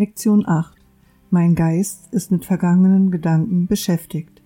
Lektion 0.00 0.48
8. 0.48 0.78
Mein 1.28 1.54
Geist 1.54 2.08
ist 2.10 2.30
mit 2.30 2.46
vergangenen 2.46 3.10
Gedanken 3.10 3.66
beschäftigt. 3.66 4.40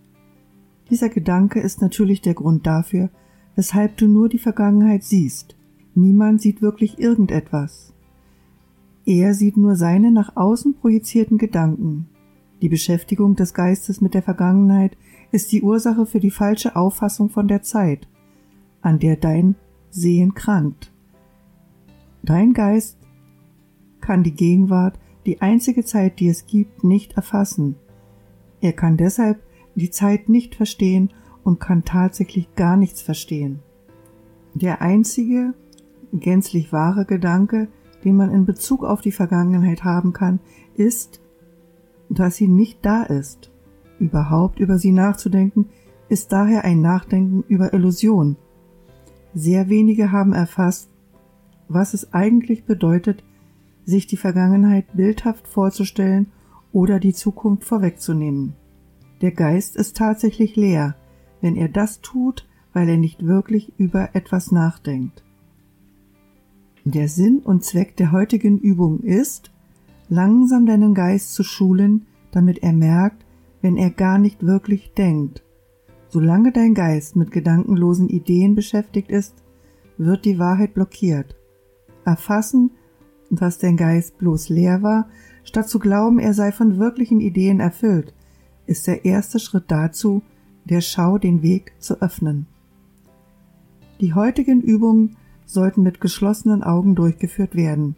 Dieser 0.90 1.08
Gedanke 1.08 1.60
ist 1.60 1.80
natürlich 1.80 2.20
der 2.20 2.34
Grund 2.34 2.66
dafür, 2.66 3.08
weshalb 3.54 3.96
du 3.96 4.08
nur 4.08 4.28
die 4.28 4.40
Vergangenheit 4.40 5.04
siehst. 5.04 5.56
Niemand 5.94 6.42
sieht 6.42 6.60
wirklich 6.60 6.98
irgendetwas. 6.98 7.94
Er 9.06 9.32
sieht 9.32 9.56
nur 9.56 9.76
seine 9.76 10.10
nach 10.10 10.34
außen 10.34 10.74
projizierten 10.74 11.38
Gedanken. 11.38 12.08
Die 12.60 12.68
Beschäftigung 12.68 13.36
des 13.36 13.54
Geistes 13.54 14.00
mit 14.00 14.14
der 14.14 14.22
Vergangenheit 14.22 14.96
ist 15.30 15.52
die 15.52 15.62
Ursache 15.62 16.04
für 16.04 16.18
die 16.18 16.32
falsche 16.32 16.74
Auffassung 16.74 17.30
von 17.30 17.46
der 17.46 17.62
Zeit, 17.62 18.08
an 18.82 18.98
der 18.98 19.14
dein 19.14 19.54
Sehen 19.90 20.34
krankt. 20.34 20.92
Dein 22.24 22.54
Geist 22.54 22.98
kann 24.00 24.24
die 24.24 24.34
Gegenwart, 24.34 24.98
die 25.26 25.40
einzige 25.40 25.84
Zeit, 25.84 26.20
die 26.20 26.28
es 26.28 26.46
gibt, 26.46 26.84
nicht 26.84 27.16
erfassen. 27.16 27.76
Er 28.60 28.72
kann 28.72 28.96
deshalb 28.96 29.42
die 29.74 29.90
Zeit 29.90 30.28
nicht 30.28 30.54
verstehen 30.54 31.12
und 31.42 31.60
kann 31.60 31.84
tatsächlich 31.84 32.54
gar 32.54 32.76
nichts 32.76 33.02
verstehen. 33.02 33.60
Der 34.54 34.80
einzige, 34.80 35.54
gänzlich 36.12 36.72
wahre 36.72 37.04
Gedanke, 37.04 37.68
den 38.04 38.16
man 38.16 38.30
in 38.30 38.44
Bezug 38.44 38.84
auf 38.84 39.00
die 39.00 39.12
Vergangenheit 39.12 39.84
haben 39.84 40.12
kann, 40.12 40.40
ist, 40.74 41.20
dass 42.08 42.36
sie 42.36 42.48
nicht 42.48 42.84
da 42.84 43.02
ist. 43.02 43.50
Überhaupt 43.98 44.60
über 44.60 44.78
sie 44.78 44.92
nachzudenken, 44.92 45.70
ist 46.08 46.32
daher 46.32 46.64
ein 46.64 46.80
Nachdenken 46.80 47.44
über 47.48 47.72
Illusion. 47.72 48.36
Sehr 49.34 49.68
wenige 49.68 50.12
haben 50.12 50.32
erfasst, 50.32 50.90
was 51.68 51.94
es 51.94 52.12
eigentlich 52.12 52.64
bedeutet, 52.64 53.24
sich 53.84 54.06
die 54.06 54.16
Vergangenheit 54.16 54.86
bildhaft 54.94 55.46
vorzustellen 55.48 56.32
oder 56.72 56.98
die 56.98 57.12
Zukunft 57.12 57.64
vorwegzunehmen. 57.64 58.54
Der 59.20 59.32
Geist 59.32 59.76
ist 59.76 59.96
tatsächlich 59.96 60.56
leer, 60.56 60.96
wenn 61.40 61.56
er 61.56 61.68
das 61.68 62.00
tut, 62.00 62.48
weil 62.72 62.88
er 62.88 62.96
nicht 62.96 63.24
wirklich 63.24 63.72
über 63.78 64.14
etwas 64.14 64.50
nachdenkt. 64.50 65.24
Der 66.84 67.08
Sinn 67.08 67.38
und 67.38 67.64
Zweck 67.64 67.96
der 67.96 68.12
heutigen 68.12 68.58
Übung 68.58 69.00
ist, 69.00 69.50
langsam 70.08 70.66
deinen 70.66 70.92
Geist 70.92 71.32
zu 71.32 71.42
schulen, 71.42 72.06
damit 72.30 72.62
er 72.62 72.72
merkt, 72.72 73.24
wenn 73.62 73.76
er 73.76 73.90
gar 73.90 74.18
nicht 74.18 74.44
wirklich 74.44 74.92
denkt. 74.92 75.42
Solange 76.08 76.52
dein 76.52 76.74
Geist 76.74 77.16
mit 77.16 77.30
gedankenlosen 77.30 78.08
Ideen 78.08 78.54
beschäftigt 78.54 79.10
ist, 79.10 79.42
wird 79.96 80.24
die 80.24 80.38
Wahrheit 80.38 80.74
blockiert. 80.74 81.36
Erfassen, 82.04 82.72
dass 83.30 83.58
dein 83.58 83.76
Geist 83.76 84.18
bloß 84.18 84.48
leer 84.48 84.82
war, 84.82 85.08
statt 85.44 85.68
zu 85.68 85.78
glauben, 85.78 86.18
er 86.18 86.34
sei 86.34 86.52
von 86.52 86.78
wirklichen 86.78 87.20
Ideen 87.20 87.60
erfüllt, 87.60 88.14
ist 88.66 88.86
der 88.86 89.04
erste 89.04 89.38
Schritt 89.38 89.64
dazu, 89.68 90.22
der 90.64 90.80
Schau 90.80 91.18
den 91.18 91.42
Weg 91.42 91.72
zu 91.78 92.00
öffnen. 92.00 92.46
Die 94.00 94.14
heutigen 94.14 94.60
Übungen 94.60 95.16
sollten 95.46 95.82
mit 95.82 96.00
geschlossenen 96.00 96.62
Augen 96.62 96.94
durchgeführt 96.94 97.54
werden. 97.54 97.96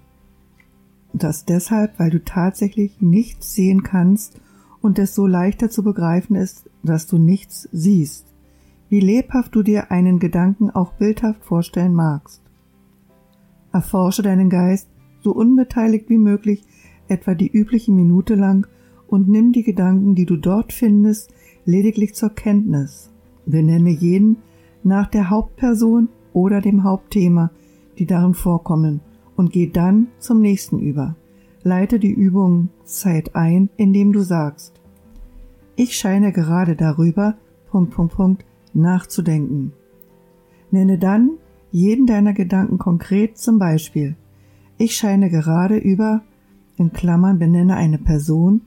Das 1.13 1.45
deshalb, 1.45 1.99
weil 1.99 2.11
du 2.11 2.23
tatsächlich 2.23 3.01
nichts 3.01 3.55
sehen 3.55 3.83
kannst 3.83 4.41
und 4.83 4.99
es 4.99 5.15
so 5.15 5.27
leichter 5.27 5.71
zu 5.71 5.83
begreifen 5.83 6.37
ist, 6.37 6.69
dass 6.83 7.07
du 7.07 7.19
nichts 7.19 7.69
siehst, 7.73 8.27
wie 8.89 9.01
lebhaft 9.01 9.55
du 9.55 9.63
dir 9.63 9.91
einen 9.91 10.19
Gedanken 10.19 10.71
auch 10.71 10.93
bildhaft 10.93 11.45
vorstellen 11.45 11.95
magst. 11.95 12.43
Erforsche 13.73 14.23
deinen 14.23 14.51
Geist 14.51 14.89
so 15.27 15.33
unbeteiligt 15.33 16.09
wie 16.09 16.19
möglich 16.19 16.63
etwa 17.09 17.35
die 17.35 17.51
übliche 17.51 17.91
Minute 17.91 18.37
lang 18.37 18.69
und 19.09 19.28
nimm 19.28 19.50
die 19.50 19.65
Gedanken, 19.65 20.15
die 20.15 20.25
du 20.25 20.37
dort 20.37 20.73
findest, 20.73 21.34
lediglich 21.65 22.15
zur 22.15 22.31
Kenntnis. 22.31 23.11
Benenne 23.45 23.91
jeden 23.91 24.37
nach 24.84 25.09
der 25.09 25.28
Hauptperson 25.28 26.09
oder 26.33 26.61
dem 26.61 26.84
Hauptthema, 26.84 27.50
die 27.99 28.06
darin 28.06 28.34
vorkommen, 28.34 29.00
und 29.34 29.50
geh 29.50 29.69
dann 29.69 30.06
zum 30.21 30.41
nächsten 30.41 30.78
über. 30.78 31.17
Leite 31.65 31.99
die 31.99 32.12
Übung 32.12 32.69
Zeit 32.84 33.34
ein, 33.34 33.69
indem 33.77 34.12
du 34.12 34.21
sagst, 34.21 34.81
ich 35.75 35.97
scheine 35.97 36.31
gerade 36.31 36.77
darüber, 36.77 37.34
Punkt, 37.69 37.93
Punkt, 37.95 38.15
Punkt, 38.15 38.45
nachzudenken. 38.75 39.73
Nenne 40.71 40.99
dann 40.99 41.33
jeden 41.73 42.06
deiner 42.06 42.33
Gedanken 42.33 42.79
konkret 42.79 43.39
zum 43.39 43.59
Beispiel. 43.59 44.15
Ich 44.78 44.97
scheine 44.97 45.31
gerade 45.31 45.78
über, 45.78 46.22
in 46.76 46.92
Klammern 46.92 47.38
benenne 47.38 47.76
eine 47.76 47.98
Person, 47.98 48.62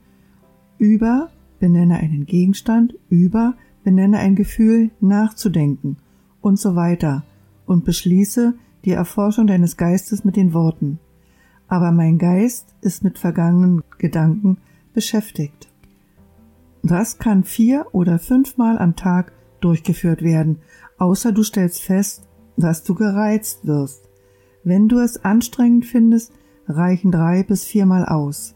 über, 0.80 1.30
benenne 1.60 1.98
einen 1.98 2.26
Gegenstand, 2.26 2.96
über, 3.10 3.54
benenne 3.84 4.18
ein 4.18 4.36
Gefühl, 4.36 4.90
nachzudenken 5.00 5.98
und 6.42 6.58
so 6.58 6.76
weiter 6.76 7.24
und 7.66 7.86
beschließe 7.86 8.56
die 8.86 8.92
Erforschung 8.92 9.46
deines 9.46 9.78
Geistes 9.78 10.24
mit 10.24 10.36
den 10.36 10.54
Worten. 10.54 11.00
Aber 11.68 11.92
mein 11.92 12.18
Geist 12.18 12.74
ist 12.82 13.04
mit 13.04 13.20
vergangenen 13.20 13.84
Gedanken 14.00 14.58
beschäftigt. 14.94 15.70
Das 16.82 17.20
kann 17.20 17.44
vier 17.44 17.86
oder 17.92 18.18
fünfmal 18.18 18.80
am 18.80 18.96
Tag 18.96 19.34
durchgeführt 19.60 20.24
werden, 20.24 20.60
außer 20.98 21.32
du 21.32 21.44
stellst 21.44 21.82
fest, 21.84 22.24
dass 22.58 22.84
du 22.84 22.96
gereizt 22.96 23.68
wirst. 23.68 24.09
Wenn 24.64 24.88
du 24.88 25.00
es 25.00 25.24
anstrengend 25.24 25.86
findest, 25.86 26.34
reichen 26.68 27.12
drei 27.12 27.44
bis 27.44 27.66
viermal 27.66 28.06
aus. 28.06 28.56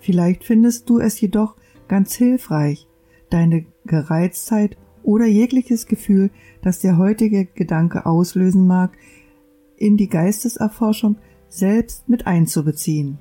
Vielleicht 0.00 0.44
findest 0.44 0.88
du 0.88 0.98
es 0.98 1.20
jedoch 1.20 1.56
ganz 1.88 2.14
hilfreich, 2.14 2.86
deine 3.30 3.66
Gereiztheit 3.84 4.76
oder 5.02 5.26
jegliches 5.26 5.86
Gefühl, 5.86 6.30
das 6.62 6.80
der 6.80 6.98
heutige 6.98 7.46
Gedanke 7.46 8.06
auslösen 8.06 8.66
mag, 8.66 8.96
in 9.76 9.96
die 9.96 10.08
Geisteserforschung 10.08 11.16
selbst 11.48 12.08
mit 12.08 12.26
einzubeziehen. 12.26 13.18